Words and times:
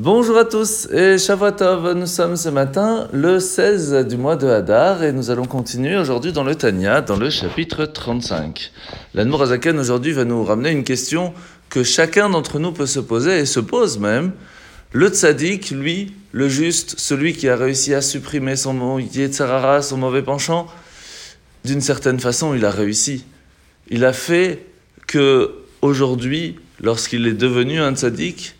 Bonjour 0.00 0.38
à 0.38 0.44
tous 0.44 0.86
et 0.92 1.18
Shavuot 1.18 1.94
nous 1.94 2.06
sommes 2.06 2.36
ce 2.36 2.48
matin 2.48 3.08
le 3.12 3.40
16 3.40 4.06
du 4.06 4.16
mois 4.16 4.36
de 4.36 4.46
Hadar 4.46 5.02
et 5.02 5.12
nous 5.12 5.32
allons 5.32 5.46
continuer 5.46 5.96
aujourd'hui 5.96 6.32
dans 6.32 6.44
le 6.44 6.54
Tanya, 6.54 7.00
dans 7.00 7.16
le 7.16 7.30
chapitre 7.30 7.84
35. 7.84 8.70
L'Anmour 9.14 9.42
Azaken 9.42 9.76
aujourd'hui 9.76 10.12
va 10.12 10.24
nous 10.24 10.44
ramener 10.44 10.70
une 10.70 10.84
question 10.84 11.34
que 11.68 11.82
chacun 11.82 12.30
d'entre 12.30 12.60
nous 12.60 12.70
peut 12.70 12.86
se 12.86 13.00
poser 13.00 13.40
et 13.40 13.44
se 13.44 13.58
pose 13.58 13.98
même. 13.98 14.30
Le 14.92 15.08
tzaddik, 15.08 15.72
lui, 15.72 16.12
le 16.30 16.48
juste, 16.48 16.94
celui 17.00 17.32
qui 17.32 17.48
a 17.48 17.56
réussi 17.56 17.92
à 17.92 18.00
supprimer 18.00 18.54
son 18.54 19.00
Yetzarara, 19.00 19.82
son 19.82 19.96
mauvais 19.96 20.22
penchant, 20.22 20.68
d'une 21.64 21.80
certaine 21.80 22.20
façon, 22.20 22.54
il 22.54 22.64
a 22.64 22.70
réussi. 22.70 23.24
Il 23.88 24.04
a 24.04 24.12
fait 24.12 24.64
que 25.08 25.56
aujourd'hui, 25.82 26.54
lorsqu'il 26.80 27.26
est 27.26 27.32
devenu 27.32 27.80
un 27.80 27.96
tzaddik, 27.96 28.54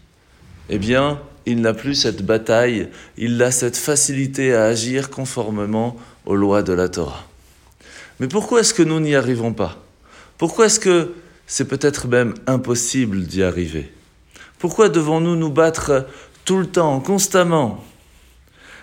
eh 0.68 0.78
bien, 0.78 1.20
il 1.46 1.60
n'a 1.60 1.72
plus 1.72 1.94
cette 1.94 2.22
bataille, 2.24 2.88
il 3.16 3.42
a 3.42 3.50
cette 3.50 3.76
facilité 3.76 4.54
à 4.54 4.64
agir 4.64 5.08
conformément 5.08 5.96
aux 6.26 6.36
lois 6.36 6.62
de 6.62 6.72
la 6.72 6.88
Torah. 6.88 7.24
Mais 8.20 8.28
pourquoi 8.28 8.60
est-ce 8.60 8.74
que 8.74 8.82
nous 8.82 9.00
n'y 9.00 9.14
arrivons 9.14 9.54
pas? 9.54 9.78
Pourquoi 10.36 10.66
est-ce 10.66 10.80
que 10.80 11.14
c'est 11.46 11.66
peut-être 11.66 12.06
même 12.06 12.34
impossible 12.46 13.22
d'y 13.22 13.42
arriver? 13.42 13.90
Pourquoi 14.58 14.88
devons-nous 14.88 15.36
nous 15.36 15.50
battre 15.50 16.06
tout 16.44 16.58
le 16.58 16.66
temps, 16.66 17.00
constamment? 17.00 17.82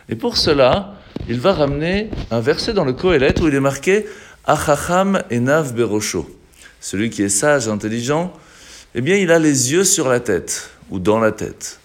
Et 0.10 0.16
pour 0.16 0.38
cela, 0.38 0.96
il 1.28 1.40
va 1.40 1.54
ramener 1.54 2.10
un 2.32 2.40
verset 2.40 2.74
dans 2.74 2.86
le 2.86 2.94
Kohelet 2.94 3.40
où 3.42 3.48
il 3.48 3.56
est 3.56 3.60
marqué 3.60 4.06
Achacham 4.46 5.22
enav 5.32 5.74
berosho. 5.74 6.28
Celui 6.80 7.10
qui 7.10 7.24
est 7.24 7.30
sage, 7.30 7.68
intelligent, 7.68 8.34
eh 8.96 9.02
bien, 9.02 9.18
il 9.18 9.32
a 9.32 9.40
les 9.40 9.72
yeux 9.72 9.84
sur 9.84 10.08
la 10.08 10.20
tête 10.20 10.72
ou 10.90 11.00
dans 11.00 11.20
la 11.20 11.32
tête. 11.32 11.80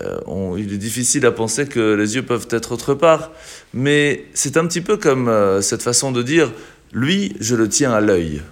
Euh, 0.00 0.56
il 0.58 0.72
est 0.72 0.78
difficile 0.78 1.24
à 1.26 1.32
penser 1.32 1.66
que 1.66 1.94
les 1.94 2.16
yeux 2.16 2.22
peuvent 2.22 2.48
être 2.50 2.72
autre 2.72 2.94
part, 2.94 3.30
mais 3.72 4.26
c'est 4.34 4.56
un 4.56 4.66
petit 4.66 4.80
peu 4.80 4.96
comme 4.96 5.28
euh, 5.28 5.62
cette 5.62 5.82
façon 5.82 6.12
de 6.12 6.22
dire 6.22 6.52
lui, 6.92 7.36
je 7.40 7.54
le 7.54 7.68
tiens 7.68 7.92
à 7.92 8.00
l'œil. 8.00 8.42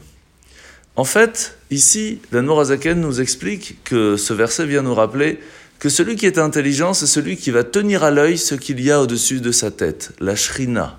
En 0.97 1.05
fait, 1.05 1.59
ici, 1.71 2.21
l'Anmorazaken 2.31 3.01
nous 3.01 3.21
explique 3.21 3.83
que 3.85 4.17
ce 4.17 4.33
verset 4.33 4.67
vient 4.67 4.83
nous 4.83 4.95
rappeler 4.95 5.41
que 5.79 5.89
celui 5.89 6.17
qui 6.17 6.27
est 6.27 6.39
intelligent, 6.39 6.95
c'est 6.95 7.07
celui 7.07 7.37
qui 7.37 7.51
va 7.51 7.65
tenir 7.65 8.05
à 8.05 8.11
l'œil 8.11 8.39
ce 8.39 8.55
qu'il 8.55 8.81
y 8.81 8.91
a 8.91 9.01
au-dessus 9.01 9.41
de 9.41 9.51
sa 9.51 9.71
tête, 9.71 10.13
la 10.21 10.37
shrina, 10.37 10.99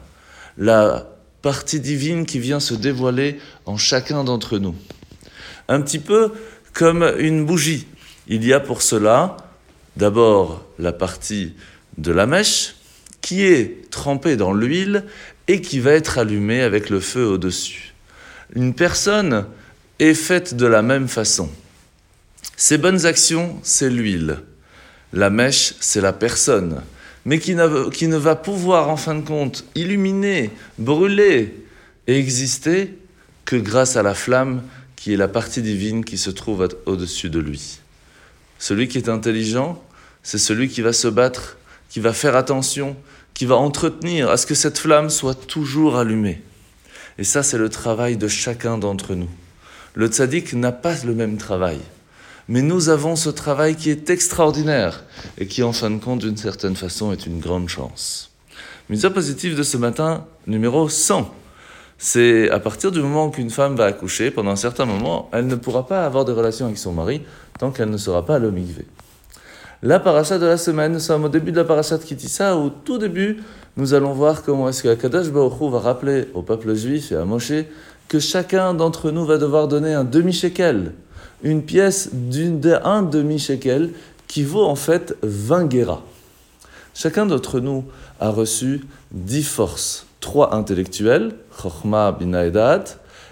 la 0.57 1.09
partie 1.41 1.79
divine 1.79 2.25
qui 2.25 2.39
vient 2.39 2.59
se 2.59 2.73
dévoiler 2.73 3.39
en 3.65 3.77
chacun 3.77 4.23
d'entre 4.23 4.57
nous. 4.59 4.75
Un 5.69 5.81
petit 5.81 5.99
peu 5.99 6.31
comme 6.73 7.03
une 7.17 7.45
bougie. 7.45 7.87
Il 8.27 8.45
y 8.45 8.53
a 8.53 8.59
pour 8.59 8.81
cela 8.81 9.37
d'abord 9.97 10.65
la 10.79 10.91
partie 10.91 11.53
de 11.97 12.11
la 12.11 12.25
mèche 12.25 12.75
qui 13.21 13.43
est 13.43 13.89
trempée 13.91 14.35
dans 14.35 14.53
l'huile 14.53 15.05
et 15.47 15.61
qui 15.61 15.79
va 15.79 15.91
être 15.91 16.17
allumée 16.17 16.61
avec 16.61 16.89
le 16.89 16.99
feu 16.99 17.25
au-dessus. 17.25 17.93
Une 18.55 18.73
personne 18.73 19.45
est 19.99 20.13
faite 20.13 20.55
de 20.55 20.65
la 20.65 20.81
même 20.81 21.07
façon. 21.07 21.49
Ses 22.57 22.77
bonnes 22.77 23.05
actions, 23.05 23.59
c'est 23.63 23.89
l'huile. 23.89 24.39
La 25.13 25.29
mèche, 25.29 25.75
c'est 25.79 26.01
la 26.01 26.13
personne. 26.13 26.81
Mais 27.25 27.39
qui, 27.39 27.55
qui 27.93 28.07
ne 28.07 28.17
va 28.17 28.35
pouvoir, 28.35 28.89
en 28.89 28.97
fin 28.97 29.15
de 29.15 29.25
compte, 29.25 29.65
illuminer, 29.75 30.51
brûler 30.77 31.55
et 32.07 32.17
exister 32.17 32.97
que 33.45 33.55
grâce 33.55 33.95
à 33.95 34.03
la 34.03 34.13
flamme 34.13 34.63
qui 34.95 35.13
est 35.13 35.17
la 35.17 35.27
partie 35.27 35.61
divine 35.61 36.03
qui 36.03 36.17
se 36.17 36.29
trouve 36.29 36.67
au-dessus 36.85 37.29
de 37.29 37.39
lui. 37.39 37.79
Celui 38.67 38.87
qui 38.87 38.97
est 38.97 39.09
intelligent, 39.09 39.79
c'est 40.23 40.39
celui 40.39 40.69
qui 40.69 40.81
va 40.81 40.91
se 40.91 41.07
battre, 41.07 41.57
qui 41.87 41.99
va 41.99 42.13
faire 42.13 42.35
attention, 42.35 42.95
qui 43.35 43.45
va 43.45 43.57
entretenir 43.57 44.31
à 44.31 44.37
ce 44.37 44.47
que 44.47 44.55
cette 44.55 44.79
flamme 44.79 45.11
soit 45.11 45.35
toujours 45.35 45.97
allumée. 45.97 46.41
Et 47.19 47.23
ça, 47.23 47.43
c'est 47.43 47.59
le 47.59 47.69
travail 47.69 48.17
de 48.17 48.27
chacun 48.27 48.79
d'entre 48.79 49.13
nous. 49.13 49.29
Le 49.93 50.07
tzaddik 50.07 50.53
n'a 50.53 50.71
pas 50.71 50.95
le 51.05 51.13
même 51.13 51.37
travail. 51.37 51.77
Mais 52.47 52.63
nous 52.63 52.89
avons 52.89 53.15
ce 53.15 53.29
travail 53.29 53.75
qui 53.75 53.91
est 53.91 54.09
extraordinaire 54.09 55.03
et 55.37 55.45
qui, 55.45 55.61
en 55.61 55.71
fin 55.71 55.91
de 55.91 55.99
compte, 55.99 56.21
d'une 56.21 56.35
certaine 56.35 56.75
façon, 56.75 57.11
est 57.11 57.27
une 57.27 57.39
grande 57.39 57.69
chance. 57.69 58.31
Mise 58.89 59.07
positive 59.13 59.55
de 59.55 59.61
ce 59.61 59.77
matin, 59.77 60.25
numéro 60.47 60.89
100. 60.89 61.31
C'est 61.97 62.49
à 62.49 62.59
partir 62.59 62.91
du 62.91 63.01
moment 63.01 63.29
qu'une 63.29 63.49
femme 63.49 63.75
va 63.75 63.85
accoucher, 63.85 64.29
pendant 64.31 64.51
un 64.51 64.57
certain 64.57 64.85
moment, 64.85 65.29
elle 65.31 65.47
ne 65.47 65.55
pourra 65.55 65.87
pas 65.87 66.05
avoir 66.05 66.25
de 66.25 66.33
relation 66.33 66.65
avec 66.65 66.77
son 66.77 66.91
mari 66.91 67.21
tant 67.57 67.71
qu'elle 67.71 67.89
ne 67.89 67.97
sera 67.97 68.25
pas 68.25 68.35
à 68.35 68.39
l'omigvé. 68.39 68.85
La 69.81 69.99
paracha 69.99 70.37
de 70.37 70.45
la 70.45 70.57
semaine, 70.57 70.93
nous 70.93 70.99
sommes 70.99 71.25
au 71.25 71.29
début 71.29 71.51
de 71.51 71.57
la 71.57 71.63
paracha 71.63 71.97
de 71.97 72.03
Kitissa, 72.03 72.57
où 72.57 72.69
tout 72.69 72.97
début, 72.97 73.43
nous 73.77 73.93
allons 73.93 74.13
voir 74.13 74.43
comment 74.43 74.67
est-ce 74.67 74.83
que 74.83 74.89
Akadosh 74.89 75.27
va 75.27 75.79
rappeler 75.79 76.27
au 76.33 76.41
peuple 76.41 76.73
juif 76.75 77.11
et 77.11 77.15
à 77.15 77.25
Moshe 77.25 77.53
que 78.07 78.19
chacun 78.19 78.73
d'entre 78.73 79.11
nous 79.11 79.25
va 79.25 79.37
devoir 79.37 79.67
donner 79.67 79.93
un 79.93 80.03
demi-shekel, 80.03 80.93
une 81.43 81.61
pièce 81.61 82.09
d'un 82.13 83.03
demi-shekel 83.03 83.91
qui 84.27 84.43
vaut 84.43 84.65
en 84.65 84.75
fait 84.75 85.15
20 85.23 85.65
guéras. 85.65 86.01
Chacun 86.93 87.25
d'entre 87.25 87.59
nous 87.59 87.85
a 88.19 88.29
reçu 88.29 88.81
10 89.11 89.43
forces, 89.43 90.05
3 90.25 90.55
intellectuelles, 90.55 91.35
Chochma, 91.55 92.11
Bina 92.11 92.47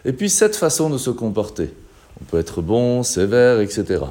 et 0.06 0.14
puis 0.14 0.30
7 0.30 0.56
façons 0.56 0.92
de 0.92 1.00
se 1.00 1.10
comporter. 1.10 1.74
On 2.22 2.24
peut 2.26 2.38
être 2.38 2.62
bon, 2.62 3.02
sévère, 3.02 3.62
etc. 3.62 4.04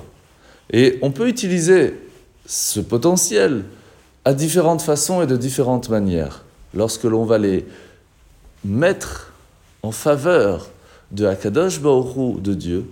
Et 0.73 0.99
on 1.01 1.13
peut 1.13 1.29
utiliser 1.29 1.95
ce 2.45 2.81
potentiel 2.81 3.63
à 4.25 4.35
différentes 4.35 4.83
façons 4.83 5.23
et 5.23 5.29
de 5.29 5.37
différentes 5.37 5.91
manières. 5.91 6.45
Lorsque 6.75 7.05
l'on 7.05 7.25
va 7.25 7.39
les 7.39 7.65
mettre 8.65 9.33
en 9.85 9.93
faveur 9.93 10.67
de 11.13 11.25
Akadosh 11.25 11.81
Baoru 11.81 12.41
de 12.41 12.53
Dieu, 12.53 12.85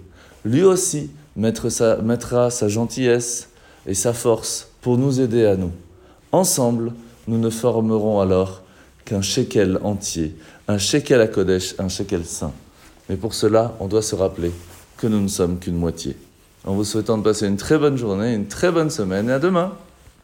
lui 0.44 0.62
aussi 0.62 1.10
mettra 1.34 2.50
sa 2.50 2.68
gentillesse 2.68 3.48
et 3.88 3.94
sa 3.94 4.12
force 4.12 4.68
pour 4.82 4.98
nous 4.98 5.20
aider 5.20 5.46
à 5.46 5.56
nous. 5.56 5.72
Ensemble, 6.30 6.92
nous 7.26 7.38
ne 7.38 7.50
formerons 7.50 8.20
alors 8.20 8.62
qu'un 9.04 9.22
shekel 9.22 9.78
entier, 9.82 10.36
un 10.68 10.78
shekel 10.78 11.20
à 11.20 11.26
Kodesh, 11.26 11.74
un 11.78 11.88
shekel 11.88 12.24
saint. 12.24 12.52
Mais 13.08 13.16
pour 13.16 13.34
cela, 13.34 13.76
on 13.80 13.86
doit 13.86 14.02
se 14.02 14.14
rappeler 14.14 14.52
que 14.96 15.06
nous 15.06 15.20
ne 15.20 15.28
sommes 15.28 15.58
qu'une 15.58 15.76
moitié. 15.76 16.16
En 16.64 16.74
vous 16.74 16.84
souhaitant 16.84 17.18
de 17.18 17.22
passer 17.22 17.46
une 17.46 17.56
très 17.56 17.78
bonne 17.78 17.96
journée, 17.96 18.34
une 18.34 18.46
très 18.46 18.70
bonne 18.70 18.90
semaine 18.90 19.28
et 19.30 19.32
à 19.32 19.38
demain 19.38 19.72